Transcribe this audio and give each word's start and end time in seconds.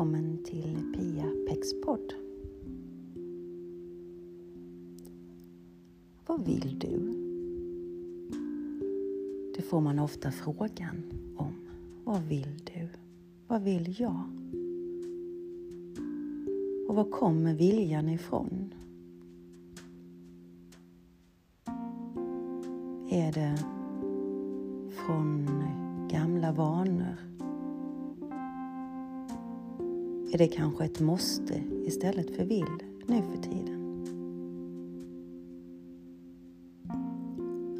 välkommen 0.00 0.44
till 0.44 0.92
Pia 0.96 1.26
Pex 1.48 1.80
podd. 1.84 2.12
Vad 6.26 6.44
vill 6.44 6.78
du? 6.78 6.98
Det 9.56 9.62
får 9.62 9.80
man 9.80 9.98
ofta 9.98 10.30
frågan 10.30 11.02
om. 11.36 11.54
Vad 12.04 12.22
vill 12.22 12.64
du? 12.64 12.88
Vad 13.48 13.62
vill 13.62 14.00
jag? 14.00 14.22
Och 16.88 16.94
var 16.94 17.10
kommer 17.10 17.54
viljan 17.54 18.08
ifrån? 18.08 18.74
Är 23.10 23.32
det 23.32 23.58
från 25.06 25.46
gamla 26.10 26.52
vanor? 26.52 27.29
Är 30.32 30.38
det 30.38 30.48
kanske 30.48 30.84
ett 30.84 31.00
måste 31.00 31.62
istället 31.84 32.36
för 32.36 32.44
vill 32.44 32.82
nu 33.06 33.22
för 33.22 33.42
tiden? 33.42 34.04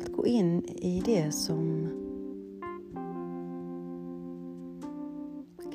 Att 0.02 0.12
gå 0.12 0.26
in 0.26 0.64
i 0.64 1.02
det 1.04 1.32
som 1.32 1.88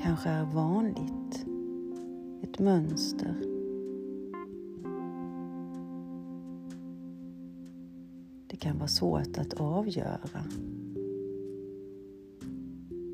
kanske 0.02 0.28
är 0.28 0.44
vanligt, 0.44 1.46
ett 2.42 2.58
mönster. 2.58 3.34
Det 8.46 8.56
kan 8.56 8.78
vara 8.78 8.88
svårt 8.88 9.38
att 9.38 9.54
avgöra 9.54 10.40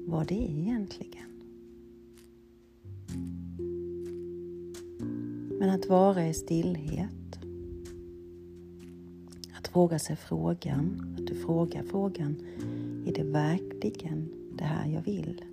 vad 0.07 0.27
det 0.27 0.35
är 0.35 0.59
egentligen. 0.59 1.22
Men 5.63 5.71
att 5.71 5.87
vara 5.87 6.27
i 6.27 6.35
stillhet. 6.35 7.39
Att 9.59 9.69
fråga 9.69 9.99
sig 9.99 10.17
frågan, 10.17 11.17
att 11.19 11.27
du 11.27 11.35
frågar 11.35 11.83
frågan, 11.83 12.37
är 13.07 13.13
det 13.13 13.23
verkligen 13.23 14.29
det 14.59 14.65
här 14.65 14.89
jag 14.89 15.03
vill? 15.03 15.45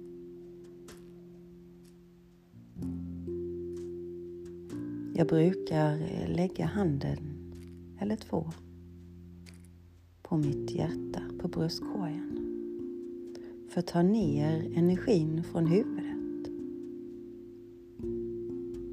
Jag 5.16 5.28
brukar 5.28 5.94
eh, 5.94 6.36
lägga 6.36 6.66
handen 6.66 7.20
eller 8.00 8.16
två 8.16 8.52
på 10.22 10.38
mitt 10.38 10.72
hjärta, 10.72 11.22
på 11.42 11.48
bröstkorgen. 11.48 12.36
För 13.70 13.80
att 13.80 13.88
ta 13.88 14.02
ner 14.02 14.78
energin 14.78 15.44
från 15.44 15.68
huvudet 15.68 16.09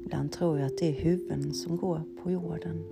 Ibland 0.07 0.31
tror 0.31 0.59
jag 0.59 0.67
att 0.67 0.77
det 0.77 0.87
är 0.87 1.03
huvuden 1.03 1.53
som 1.53 1.77
går 1.77 2.01
på 2.23 2.31
jorden. 2.31 2.83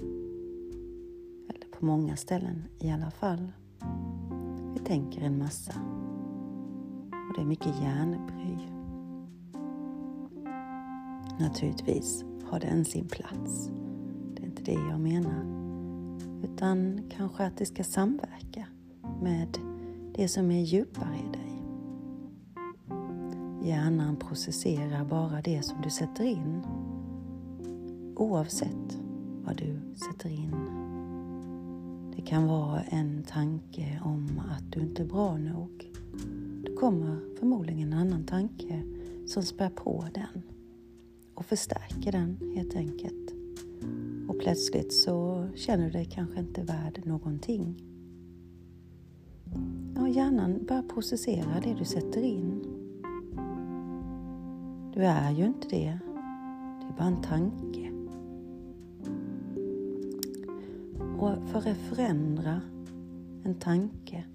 Eller 1.50 1.68
på 1.80 1.86
många 1.86 2.16
ställen 2.16 2.64
i 2.80 2.92
alla 2.92 3.12
fall. 3.12 3.52
Vi 4.74 4.80
tänker 4.80 5.22
en 5.22 5.38
massa. 5.38 5.74
Och 7.12 7.36
det 7.36 7.42
är 7.42 7.46
mycket 7.46 7.82
hjärnbry. 7.82 8.58
Naturligtvis 11.40 12.26
har 12.44 12.60
den 12.60 12.86
sin 12.86 13.08
plats. 13.08 13.70
Det 14.34 14.44
är 14.44 14.46
inte 14.46 14.64
det 14.64 14.90
jag 14.90 15.00
menar. 15.00 15.46
Utan 16.44 17.02
kanske 17.10 17.44
att 17.46 17.58
det 17.58 17.66
ska 17.66 17.84
samverka 17.84 18.68
med 19.22 19.58
det 20.16 20.28
som 20.28 20.52
är 20.52 20.62
djupare 20.62 21.16
i 21.16 21.32
dig. 21.38 21.62
Hjärnan 23.70 24.16
processerar 24.16 25.06
bara 25.06 25.42
det 25.42 25.66
som 25.66 25.82
du 25.82 25.90
sätter 25.90 26.24
in 26.24 26.64
oavsett 28.16 29.00
vad 29.46 29.58
du 29.58 29.80
sätter 29.96 30.30
in. 30.30 30.56
Det 32.16 32.22
kan 32.22 32.48
vara 32.48 32.82
en 32.82 33.24
tanke 33.24 34.02
om 34.04 34.42
att 34.50 34.72
du 34.72 34.80
inte 34.80 35.02
är 35.02 35.08
bra 35.08 35.38
nog. 35.38 35.92
Det 36.64 36.74
kommer 36.74 37.20
förmodligen 37.40 37.94
en 37.94 38.00
annan 38.00 38.24
tanke 38.24 38.82
som 39.28 39.44
spär 39.44 39.70
på 39.70 40.06
den 40.14 40.42
och 41.34 41.46
förstärker 41.46 42.12
den 42.12 42.38
helt 42.56 42.76
enkelt. 42.76 43.34
Och 44.28 44.40
plötsligt 44.40 44.94
så 44.94 45.48
känner 45.56 45.86
du 45.86 45.92
dig 45.92 46.06
kanske 46.06 46.40
inte 46.40 46.64
värd 46.64 47.02
någonting. 47.06 47.76
Ja, 49.96 50.08
hjärnan 50.08 50.66
börjar 50.68 50.84
processera 50.84 51.60
det 51.64 51.74
du 51.74 51.86
sätter 51.86 52.22
in. 52.22 52.64
Du 54.94 55.02
är 55.02 55.32
ju 55.32 55.46
inte 55.46 55.68
det. 55.70 56.00
Det 56.82 56.88
är 56.88 56.98
bara 56.98 57.08
en 57.08 57.22
tanke. 57.22 57.85
För 61.20 61.70
att 61.70 61.78
förändra 61.78 62.62
en 63.44 63.56
tanke, 63.56 64.26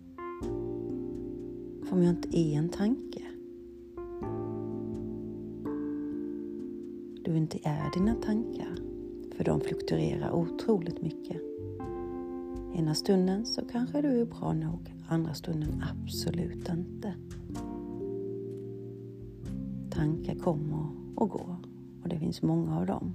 för 1.84 1.92
om 1.96 2.02
jag 2.02 2.10
inte 2.10 2.38
är 2.38 2.58
en 2.58 2.68
tanke, 2.68 3.22
du 7.24 7.36
inte 7.36 7.58
är 7.62 7.98
dina 7.98 8.14
tankar, 8.14 8.76
för 9.36 9.44
de 9.44 9.60
fluktuerar 9.60 10.32
otroligt 10.32 11.02
mycket. 11.02 11.42
Ena 12.74 12.94
stunden 12.94 13.46
så 13.46 13.62
kanske 13.72 14.02
du 14.02 14.20
är 14.20 14.24
bra 14.24 14.52
nog, 14.52 14.94
andra 15.08 15.34
stunden 15.34 15.84
absolut 15.92 16.68
inte. 16.68 17.14
Tankar 19.90 20.34
kommer 20.34 20.88
och 21.14 21.30
går 21.30 21.56
och 22.02 22.08
det 22.08 22.18
finns 22.18 22.42
många 22.42 22.78
av 22.78 22.86
dem. 22.86 23.14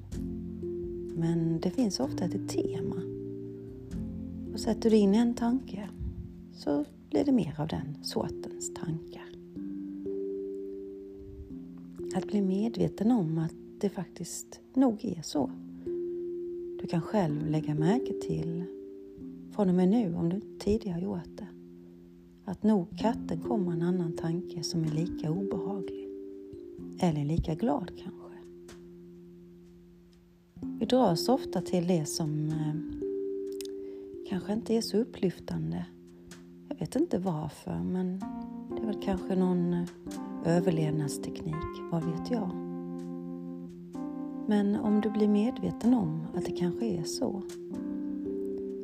Men 1.16 1.60
det 1.60 1.70
finns 1.70 2.00
ofta 2.00 2.26
ett 2.26 2.50
tema 2.50 3.15
och 4.56 4.62
sätter 4.62 4.90
du 4.90 4.96
in 4.96 5.16
en 5.16 5.34
tanke 5.34 5.90
så 6.54 6.86
blir 7.10 7.26
det 7.26 7.32
mer 7.32 7.56
av 7.58 7.68
den 7.68 7.98
sortens 8.04 8.74
tankar. 8.74 9.30
Att 12.16 12.28
bli 12.28 12.42
medveten 12.42 13.12
om 13.12 13.38
att 13.38 13.54
det 13.80 13.90
faktiskt 13.90 14.60
nog 14.74 15.06
är 15.06 15.22
så. 15.22 15.52
Du 16.82 16.88
kan 16.90 17.02
själv 17.02 17.48
lägga 17.48 17.76
märke 17.76 18.14
till 18.22 18.64
från 19.52 19.70
och 19.70 19.76
med 19.76 19.90
nu, 19.90 20.16
om 20.16 20.30
du 20.30 20.42
tidigare 20.60 21.02
gjort 21.02 21.38
det, 21.38 21.48
att 22.46 22.64
nog 22.64 23.00
katten 23.00 23.40
kommer 23.40 23.72
en 23.72 23.82
annan 23.82 24.14
tanke 24.14 24.64
som 24.64 24.84
är 24.84 24.92
lika 24.92 25.32
obehaglig. 25.32 26.10
Eller 27.00 27.26
lika 27.26 27.56
glad 27.56 27.92
kanske. 27.98 28.22
Vi 30.80 30.86
dras 30.86 31.30
ofta 31.30 31.62
till 31.62 31.88
det 31.88 32.06
som 32.06 32.50
eh, 32.50 33.05
kanske 34.30 34.54
inte 34.54 34.74
är 34.74 34.82
så 34.82 34.98
upplyftande. 34.98 35.86
Jag 36.70 36.80
vet 36.80 36.96
inte 36.96 37.20
varför, 37.20 37.80
men 37.80 38.20
det 38.76 38.82
är 38.82 38.86
väl 38.86 39.02
kanske 39.04 39.36
någon 39.36 39.74
eh, 39.74 39.88
överlevnadsteknik, 40.46 41.56
vad 41.92 42.04
vet 42.04 42.32
jag? 42.32 42.50
Men 44.48 44.76
om 44.76 45.02
du 45.02 45.10
blir 45.10 45.28
medveten 45.28 45.94
om 45.94 46.28
att 46.34 46.46
det 46.46 46.52
kanske 46.52 46.86
är 46.86 47.04
så, 47.04 47.42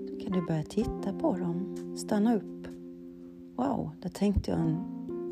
så 0.10 0.16
kan 0.24 0.32
du 0.32 0.46
börja 0.48 0.64
titta 0.64 1.14
på 1.14 1.38
dem, 1.38 1.76
stanna 1.98 2.36
upp. 2.36 2.68
Wow, 3.56 3.90
där 4.02 4.10
tänkte 4.10 4.52
jag 4.52 4.60
en, 4.60 4.76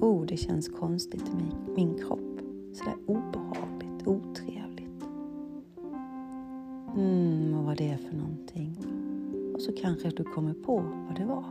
oh 0.02 0.26
det 0.26 0.38
känns 0.38 0.70
konstigt 0.70 1.30
i 1.30 1.36
min, 1.36 1.76
min 1.76 1.98
kropp. 1.98 2.40
Sådär 2.74 2.96
obehagligt, 3.06 4.08
otrevligt. 4.08 5.04
Mm, 6.98 7.56
vad 7.56 7.66
var 7.66 7.76
det 7.76 7.98
för 7.98 8.16
någonting? 8.16 8.99
Så 9.70 9.76
kanske 9.76 10.10
du 10.10 10.24
kommer 10.24 10.54
på 10.54 10.76
vad 11.08 11.16
det 11.16 11.26
var. 11.26 11.46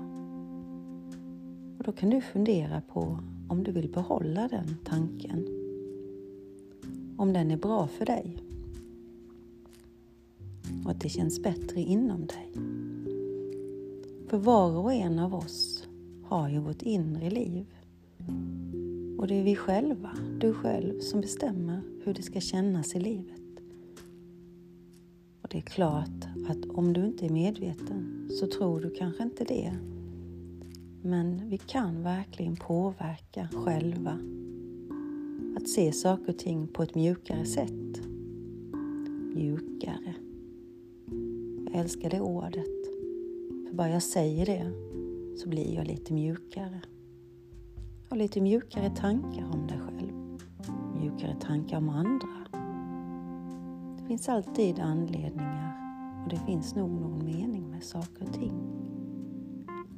Och 1.79 1.85
då 1.85 1.93
kan 1.93 2.11
du 2.11 2.21
fundera 2.21 2.81
på 2.81 3.19
om 3.49 3.65
du 3.65 3.73
vill 3.73 3.89
behålla 3.89 4.49
den 4.49 4.77
tanken. 4.85 5.47
Om 7.17 7.33
den 7.33 7.51
är 7.51 7.57
bra 7.57 7.87
för 7.87 8.07
dig. 8.07 8.37
Och 10.85 10.91
att 10.91 11.01
det 11.01 11.09
känns 11.09 11.43
bättre 11.43 11.81
inom 11.81 12.27
dig. 12.27 12.53
För 14.27 14.39
var 14.39 14.77
och 14.77 14.93
en 14.93 15.19
av 15.19 15.35
oss 15.35 15.89
har 16.25 16.49
ju 16.49 16.59
vårt 16.59 16.83
inre 16.83 17.31
liv. 17.31 17.67
Och 19.19 19.27
det 19.27 19.35
är 19.35 19.45
vi 19.45 19.57
själva, 19.57 20.11
du 20.41 20.55
själv, 20.55 21.01
som 21.01 21.21
bestämmer 21.21 21.81
hur 22.05 22.15
det 22.15 22.23
ska 22.23 22.41
kännas 22.41 22.95
i 22.95 23.01
livet. 23.01 23.48
Och 25.49 25.53
det 25.53 25.59
är 25.59 25.63
klart 25.63 26.25
att 26.49 26.65
om 26.77 26.93
du 26.93 27.07
inte 27.07 27.27
är 27.27 27.31
medveten 27.31 28.29
så 28.31 28.47
tror 28.47 28.81
du 28.81 28.91
kanske 28.91 29.23
inte 29.23 29.45
det. 29.45 29.73
Men 31.03 31.49
vi 31.49 31.59
kan 31.59 32.03
verkligen 32.03 32.57
påverka 32.57 33.49
själva. 33.53 34.19
Att 35.57 35.69
se 35.69 35.93
saker 35.93 36.29
och 36.33 36.39
ting 36.39 36.67
på 36.67 36.83
ett 36.83 36.95
mjukare 36.95 37.45
sätt. 37.45 38.01
Mjukare. 39.35 40.15
Jag 41.67 41.81
älskar 41.81 42.11
det 42.11 42.21
ordet. 42.21 42.87
För 43.69 43.75
bara 43.75 43.91
jag 43.91 44.03
säger 44.03 44.47
det 44.47 44.73
så 45.39 45.49
blir 45.49 45.75
jag 45.75 45.87
lite 45.87 46.13
mjukare. 46.13 46.81
Och 48.09 48.17
lite 48.17 48.41
mjukare 48.41 48.91
tankar 48.97 49.51
om 49.53 49.67
dig 49.67 49.79
själv. 49.79 50.39
Mjukare 51.01 51.37
tankar 51.41 51.77
om 51.77 51.89
andra 51.89 52.48
finns 54.09 54.29
alltid 54.29 54.79
anledningar 54.79 55.75
och 56.25 56.31
det 56.31 56.37
finns 56.37 56.75
nog 56.75 56.91
någon 56.91 57.25
mening 57.25 57.71
med 57.71 57.83
saker 57.83 58.23
och 58.29 58.33
ting. 58.33 58.53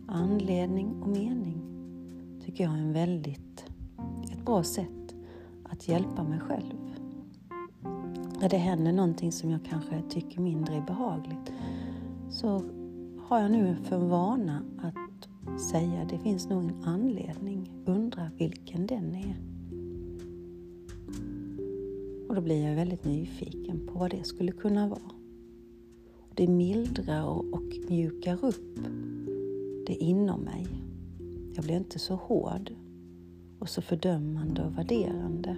Anledning 0.09 1.03
och 1.03 1.09
mening 1.09 1.63
tycker 2.45 2.65
jag 2.65 2.73
är 2.73 2.79
en 2.79 2.93
väldigt, 2.93 3.65
ett 4.33 4.45
bra 4.45 4.63
sätt 4.63 5.15
att 5.65 5.89
hjälpa 5.89 6.23
mig 6.25 6.41
själv. 6.41 6.77
När 8.41 8.49
det 8.49 8.57
händer 8.57 8.93
någonting 8.93 9.33
som 9.33 9.51
jag 9.51 9.61
kanske 9.65 10.03
tycker 10.03 10.41
mindre 10.41 10.75
är 10.75 10.83
behagligt 10.83 11.53
så 12.31 12.63
har 13.29 13.41
jag 13.41 13.51
nu 13.51 13.77
för 13.77 13.99
vana 13.99 14.63
att 14.83 15.61
säga 15.61 16.05
det 16.05 16.19
finns 16.19 16.49
nog 16.49 16.63
en 16.63 16.85
anledning, 16.85 17.73
undra 17.87 18.31
vilken 18.39 18.87
den 18.87 19.15
är. 19.15 19.37
Och 22.31 22.37
då 22.37 22.43
blir 22.43 22.69
jag 22.69 22.75
väldigt 22.75 23.05
nyfiken 23.05 23.87
på 23.87 23.99
vad 23.99 24.11
det 24.11 24.25
skulle 24.25 24.53
kunna 24.53 24.89
vara. 24.89 25.13
Det 26.35 26.47
mildrar 26.47 27.25
och 27.27 27.63
mjukar 27.89 28.45
upp 28.45 28.79
det 29.87 29.95
inom 29.95 30.41
mig. 30.41 30.67
Jag 31.55 31.65
blir 31.65 31.77
inte 31.77 31.99
så 31.99 32.15
hård 32.15 32.73
och 33.59 33.69
så 33.69 33.83
fördömande 33.83 34.65
och 34.65 34.79
värderande. 34.79 35.57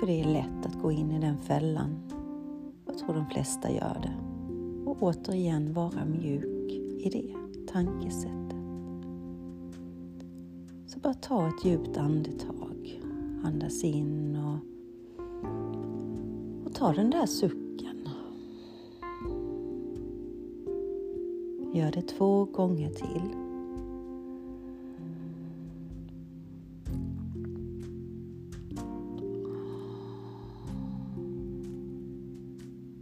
För 0.00 0.06
det 0.06 0.20
är 0.20 0.32
lätt 0.32 0.66
att 0.66 0.82
gå 0.82 0.92
in 0.92 1.10
i 1.10 1.20
den 1.20 1.38
fällan. 1.38 1.96
Jag 2.86 2.98
tror 2.98 3.14
de 3.14 3.26
flesta 3.26 3.70
gör 3.70 4.00
det. 4.02 4.14
Och 4.90 5.02
återigen 5.02 5.72
vara 5.72 6.04
mjuk 6.04 6.72
i 6.98 7.10
det 7.12 7.34
tankesättet. 7.72 8.56
Så 10.86 10.98
bara 10.98 11.14
ta 11.14 11.48
ett 11.48 11.64
djupt 11.64 11.96
andetag. 11.96 12.61
Andas 13.42 13.84
in 13.84 14.36
och, 14.36 14.58
och 16.66 16.74
ta 16.74 16.92
den 16.92 17.10
där 17.10 17.26
sucken. 17.26 18.08
Gör 21.74 21.92
det 21.92 22.02
två 22.02 22.44
gånger 22.44 22.90
till. 22.90 23.22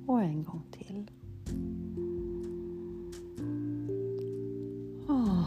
Och 0.07 0.23
en 0.23 0.45
gång 0.45 0.63
till. 0.71 1.11
Ah. 5.09 5.45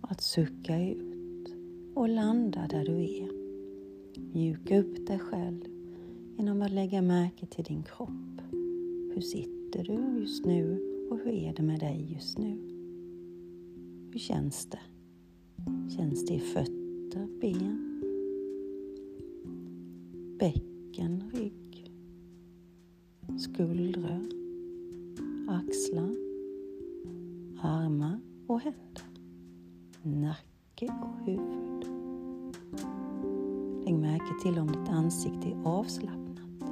Att 0.00 0.20
sucka 0.20 0.80
ut 0.80 1.11
och 1.94 2.08
landa 2.08 2.66
där 2.70 2.84
du 2.84 2.92
är. 2.92 3.28
Mjuka 4.32 4.80
upp 4.80 5.06
dig 5.06 5.18
själv 5.18 5.64
genom 6.36 6.62
att 6.62 6.70
lägga 6.70 7.02
märke 7.02 7.46
till 7.46 7.64
din 7.64 7.82
kropp. 7.82 8.40
Hur 9.14 9.20
sitter 9.20 9.84
du 9.84 10.20
just 10.20 10.44
nu 10.44 10.80
och 11.10 11.18
hur 11.18 11.32
är 11.32 11.54
det 11.54 11.62
med 11.62 11.80
dig 11.80 12.12
just 12.12 12.38
nu? 12.38 12.58
Hur 14.12 14.18
känns 14.18 14.66
det? 14.66 14.80
Känns 15.96 16.26
det 16.26 16.34
i 16.34 16.40
fötter, 16.40 17.40
ben, 17.40 18.02
bäcken, 20.38 21.30
rygg, 21.34 21.90
skuldror, 23.38 24.28
axlar, 25.48 26.14
armar 27.62 28.20
och 28.46 28.60
händer, 28.60 29.06
nacke 30.02 30.92
och 31.02 31.26
huvud. 31.26 31.71
Lägg 34.12 34.20
märke 34.20 34.42
till 34.42 34.58
om 34.58 34.66
ditt 34.66 34.88
ansikte 34.88 35.48
är 35.48 35.56
avslappnat. 35.64 36.70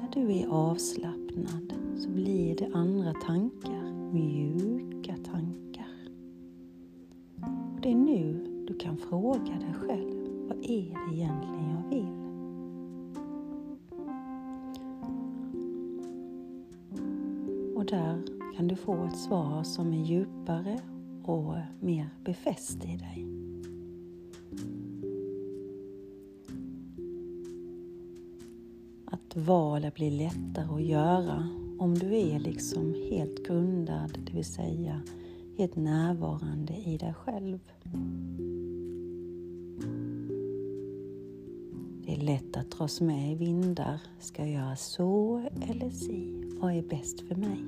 När 0.00 0.08
du 0.12 0.32
är 0.32 0.46
avslappnad 0.46 1.74
så 1.96 2.10
blir 2.10 2.56
det 2.56 2.70
andra 2.74 3.12
tankar, 3.12 4.12
mjuka 4.12 5.16
tankar. 5.16 6.08
Och 7.74 7.80
det 7.80 7.90
är 7.90 7.94
nu 7.94 8.46
du 8.68 8.78
kan 8.78 8.96
fråga 8.96 9.38
dig 9.38 9.74
själv, 9.80 10.14
vad 10.48 10.58
är 10.58 11.08
det 11.08 11.16
egentligen 11.16 11.70
jag 11.70 11.90
vill? 11.90 12.24
Och 17.76 17.84
där 17.84 18.22
kan 18.56 18.68
du 18.68 18.76
få 18.76 19.04
ett 19.04 19.18
svar 19.18 19.62
som 19.62 19.92
är 19.92 20.04
djupare 20.04 20.80
och 21.24 21.54
mer 21.80 22.08
befäst 22.24 22.84
i 22.84 22.96
dig. 22.96 23.33
Att 29.14 29.36
valet 29.36 29.94
blir 29.94 30.10
lättare 30.10 30.74
att 30.74 30.82
göra 30.82 31.48
om 31.78 31.94
du 31.94 32.16
är 32.16 32.38
liksom 32.38 32.94
helt 33.10 33.46
grundad, 33.46 34.18
det 34.26 34.32
vill 34.32 34.44
säga 34.44 35.02
helt 35.58 35.76
närvarande 35.76 36.72
i 36.72 36.96
dig 36.96 37.14
själv. 37.14 37.58
Det 42.06 42.14
är 42.14 42.20
lätt 42.20 42.56
att 42.56 42.70
dras 42.70 43.00
med 43.00 43.32
i 43.32 43.34
vindar. 43.34 44.00
Ska 44.20 44.42
jag 44.42 44.50
göra 44.50 44.76
så 44.76 45.42
eller 45.68 45.90
si? 45.90 46.32
Vad 46.60 46.72
är 46.72 46.82
bäst 46.82 47.20
för 47.20 47.34
mig? 47.34 47.64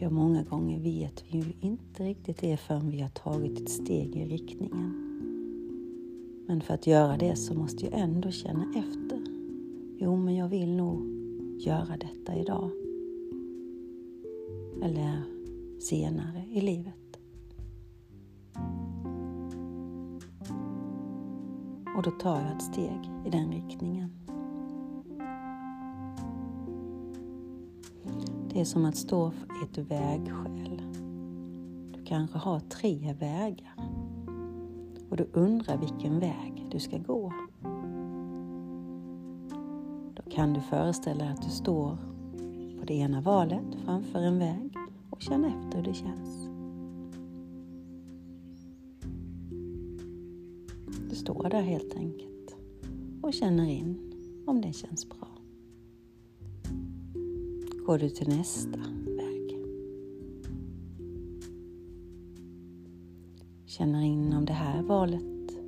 Ja, 0.00 0.10
många 0.10 0.42
gånger 0.42 0.80
vet 0.80 1.24
vi 1.28 1.38
ju 1.38 1.52
inte 1.60 2.04
riktigt 2.04 2.38
det 2.38 2.56
förrän 2.56 2.90
vi 2.90 3.00
har 3.00 3.08
tagit 3.08 3.60
ett 3.60 3.70
steg 3.70 4.16
i 4.16 4.24
riktningen. 4.24 5.06
Men 6.46 6.60
för 6.60 6.74
att 6.74 6.86
göra 6.86 7.16
det 7.16 7.36
så 7.36 7.54
måste 7.54 7.84
jag 7.84 7.98
ändå 7.98 8.30
känna 8.30 8.64
efter. 8.76 8.99
Jo, 10.02 10.16
men 10.16 10.36
jag 10.36 10.48
vill 10.48 10.76
nog 10.76 11.02
göra 11.58 11.96
detta 11.96 12.34
idag. 12.34 12.70
Eller 14.82 15.22
senare 15.80 16.44
i 16.50 16.60
livet. 16.60 17.18
Och 21.96 22.02
då 22.02 22.10
tar 22.10 22.40
jag 22.40 22.56
ett 22.56 22.62
steg 22.62 23.10
i 23.26 23.30
den 23.30 23.52
riktningen. 23.52 24.10
Det 28.52 28.60
är 28.60 28.64
som 28.64 28.84
att 28.84 28.96
stå 28.96 29.32
i 29.32 29.64
ett 29.64 29.78
vägskäl. 29.78 30.82
Du 31.94 32.04
kanske 32.04 32.38
har 32.38 32.60
tre 32.60 33.14
vägar 33.20 33.74
och 35.10 35.16
du 35.16 35.28
undrar 35.32 35.78
vilken 35.78 36.20
väg 36.20 36.66
du 36.70 36.78
ska 36.78 36.98
gå. 36.98 37.32
Kan 40.30 40.52
du 40.52 40.60
föreställa 40.60 41.24
dig 41.24 41.32
att 41.32 41.42
du 41.42 41.50
står 41.50 41.96
på 42.80 42.86
det 42.86 42.94
ena 42.94 43.20
valet 43.20 43.74
framför 43.84 44.18
en 44.18 44.38
väg 44.38 44.74
och 45.10 45.22
känna 45.22 45.48
efter 45.48 45.78
hur 45.78 45.84
det 45.84 45.94
känns. 45.94 46.48
Du 51.10 51.16
står 51.16 51.48
där 51.50 51.62
helt 51.62 51.94
enkelt 51.94 52.56
och 53.22 53.32
känner 53.32 53.68
in 53.68 54.12
om 54.46 54.60
det 54.60 54.72
känns 54.72 55.08
bra 55.08 55.30
går 57.90 57.98
du 57.98 58.08
till 58.08 58.28
nästa 58.28 58.78
väg. 59.06 59.58
Känner 63.66 64.02
in 64.02 64.32
om 64.32 64.44
det 64.44 64.52
här 64.52 64.82
valet, 64.82 65.58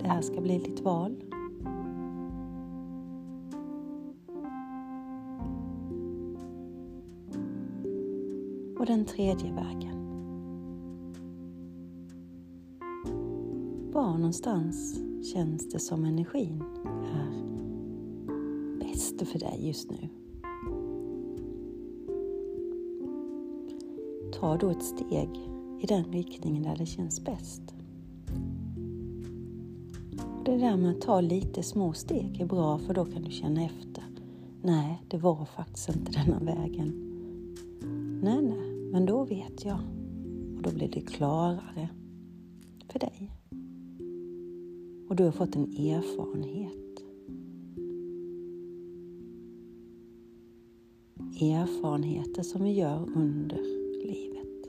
det 0.00 0.08
här 0.08 0.22
ska 0.22 0.40
bli 0.40 0.58
ditt 0.58 0.80
val. 0.80 1.16
Och 8.84 8.88
den 8.88 9.04
tredje 9.04 9.52
vägen. 9.52 9.96
Var 13.92 14.18
någonstans 14.18 15.00
känns 15.32 15.68
det 15.68 15.78
som 15.78 16.04
energin 16.04 16.62
är 17.14 17.44
bäst 18.78 19.28
för 19.28 19.38
dig 19.38 19.66
just 19.66 19.90
nu? 19.90 20.08
ta 24.32 24.56
då 24.56 24.70
ett 24.70 24.82
steg 24.82 25.30
i 25.80 25.86
den 25.86 26.04
riktningen 26.04 26.62
där 26.62 26.76
det 26.76 26.86
känns 26.86 27.24
bäst. 27.24 27.62
Det 30.44 30.56
där 30.56 30.76
med 30.76 30.90
att 30.90 31.00
ta 31.00 31.20
lite 31.20 31.62
små 31.62 31.92
steg 31.92 32.40
är 32.40 32.46
bra 32.46 32.78
för 32.78 32.94
då 32.94 33.04
kan 33.04 33.22
du 33.22 33.30
känna 33.30 33.64
efter. 33.64 34.04
Nej, 34.62 35.02
det 35.08 35.18
var 35.18 35.44
faktiskt 35.44 35.88
inte 35.88 36.12
denna 36.12 36.38
vägen. 36.38 37.10
Nej, 38.22 38.42
nej, 38.42 38.73
men 38.94 39.06
då 39.06 39.24
vet 39.24 39.64
jag. 39.64 39.78
Och 40.56 40.62
då 40.62 40.70
blir 40.70 40.88
det 40.88 41.00
klarare 41.00 41.88
för 42.88 42.98
dig. 42.98 43.30
Och 45.08 45.16
du 45.16 45.24
har 45.24 45.32
fått 45.32 45.56
en 45.56 45.62
erfarenhet. 45.62 47.02
Erfarenheter 51.40 52.42
som 52.42 52.64
vi 52.64 52.72
gör 52.72 53.08
under 53.16 53.62
livet. 54.06 54.68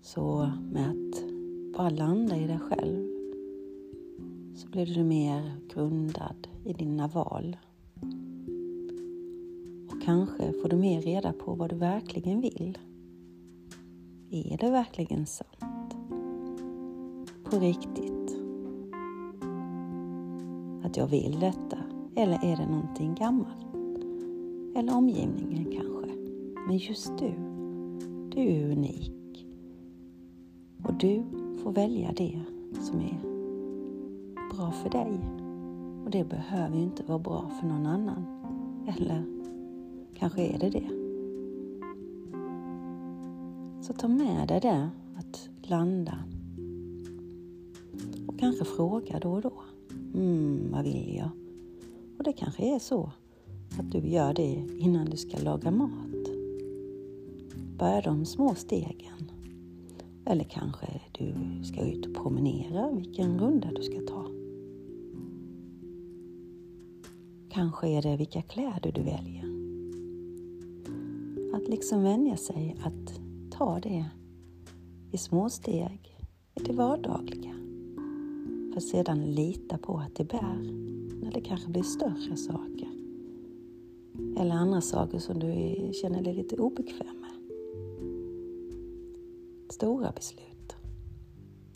Så 0.00 0.52
med 0.72 0.90
att 0.90 1.24
bara 1.76 1.90
landa 1.90 2.36
i 2.36 2.46
dig 2.46 2.58
själv 2.58 3.06
så 4.54 4.68
blir 4.68 4.86
du 4.86 5.04
mer 5.04 5.52
grundad 5.74 6.48
i 6.64 6.72
dina 6.72 7.08
val. 7.08 7.56
Kanske 10.06 10.52
får 10.52 10.68
du 10.68 10.76
mer 10.76 11.02
reda 11.02 11.32
på 11.32 11.54
vad 11.54 11.70
du 11.70 11.76
verkligen 11.76 12.40
vill. 12.40 12.78
Är 14.30 14.58
det 14.58 14.70
verkligen 14.70 15.26
sant? 15.26 15.96
På 17.44 17.58
riktigt? 17.58 18.36
Att 20.84 20.96
jag 20.96 21.06
vill 21.06 21.40
detta? 21.40 21.78
Eller 22.16 22.44
är 22.44 22.56
det 22.56 22.66
någonting 22.66 23.14
gammalt? 23.14 23.74
Eller 24.76 24.96
omgivningen 24.96 25.64
kanske? 25.64 26.14
Men 26.66 26.76
just 26.76 27.18
du, 27.18 27.32
du 28.30 28.40
är 28.40 28.72
unik. 28.72 29.46
Och 30.84 30.94
du 30.94 31.22
får 31.62 31.72
välja 31.72 32.12
det 32.16 32.40
som 32.80 33.00
är 33.00 33.20
bra 34.56 34.72
för 34.72 34.90
dig. 34.90 35.20
Och 36.04 36.10
det 36.10 36.24
behöver 36.24 36.76
ju 36.76 36.82
inte 36.82 37.02
vara 37.02 37.18
bra 37.18 37.50
för 37.60 37.66
någon 37.66 37.86
annan. 37.86 38.26
Eller 38.96 39.35
kanske 40.18 40.42
är 40.42 40.58
det 40.58 40.70
det. 40.70 40.88
Så 43.82 43.92
ta 43.92 44.08
med 44.08 44.48
dig 44.48 44.60
det 44.60 44.90
att 45.16 45.48
landa. 45.62 46.18
Och 48.26 48.38
kanske 48.38 48.64
fråga 48.64 49.18
då 49.18 49.32
och 49.32 49.42
då. 49.42 49.52
Mm, 50.14 50.70
vad 50.72 50.84
vill 50.84 51.16
jag? 51.16 51.30
Och 52.18 52.24
det 52.24 52.32
kanske 52.32 52.74
är 52.74 52.78
så 52.78 53.10
att 53.78 53.92
du 53.92 53.98
gör 53.98 54.34
det 54.34 54.66
innan 54.78 55.10
du 55.10 55.16
ska 55.16 55.38
laga 55.38 55.70
mat. 55.70 56.26
Börja 57.78 58.00
de 58.00 58.24
små 58.24 58.54
stegen. 58.54 59.30
Eller 60.24 60.44
kanske 60.44 61.00
du 61.12 61.34
ska 61.64 61.80
ut 61.80 62.06
och 62.06 62.14
promenera, 62.14 62.90
vilken 62.90 63.38
runda 63.38 63.70
du 63.72 63.82
ska 63.82 64.00
ta. 64.00 64.26
Kanske 67.48 67.88
är 67.88 68.02
det 68.02 68.16
vilka 68.16 68.42
kläder 68.42 68.92
du 68.92 69.02
väljer. 69.02 69.55
Att 71.56 71.68
liksom 71.68 72.02
vänja 72.02 72.36
sig 72.36 72.76
att 72.84 73.20
ta 73.50 73.80
det 73.80 74.06
i 75.12 75.18
små 75.18 75.50
steg 75.50 76.18
i 76.54 76.62
det 76.62 76.72
vardagliga. 76.72 77.54
För 78.74 78.80
sedan 78.80 79.24
lita 79.24 79.78
på 79.78 79.98
att 79.98 80.14
det 80.14 80.24
bär 80.24 80.72
när 81.22 81.32
det 81.32 81.40
kanske 81.40 81.68
blir 81.68 81.82
större 81.82 82.36
saker. 82.36 82.88
Eller 84.36 84.54
andra 84.54 84.80
saker 84.80 85.18
som 85.18 85.38
du 85.38 85.90
känner 86.02 86.22
dig 86.22 86.34
lite 86.34 86.56
obekväm 86.56 87.20
med. 87.20 87.32
Stora 89.70 90.12
beslut 90.12 90.76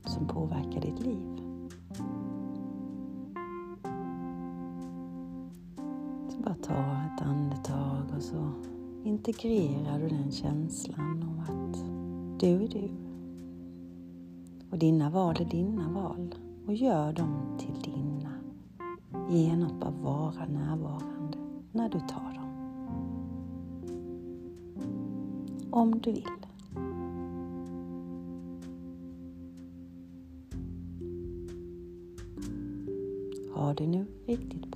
som 0.04 0.26
påverkar 0.26 0.80
ditt 0.80 1.00
liv. 1.00 1.36
Så 6.28 6.38
bara 6.38 6.54
ta 6.54 7.02
ett 7.14 7.26
andetag 7.26 8.16
och 8.16 8.22
så 8.22 8.52
integrerar 9.04 9.98
du 9.98 10.08
den 10.08 10.32
känslan 10.32 11.22
av 11.22 11.40
att 11.40 11.84
du 12.40 12.64
är 12.64 12.68
du. 12.68 12.90
Och 14.70 14.78
dina 14.78 15.10
val 15.10 15.36
är 15.40 15.44
dina 15.44 15.88
val 15.88 16.34
och 16.66 16.74
gör 16.74 17.12
dem 17.12 17.58
till 17.58 17.92
dina 17.92 18.30
genom 19.30 19.66
att 19.66 19.80
bara 19.80 19.92
vara 19.92 20.46
närvarande 20.46 21.38
när 21.72 21.88
du 21.88 22.00
tar 22.00 22.34
dem. 22.34 22.50
Om 25.70 26.00
du 26.00 26.12
vill. 26.12 26.24
Ha 33.54 33.74
det 33.74 33.86
nu 33.86 34.06
riktigt. 34.26 34.69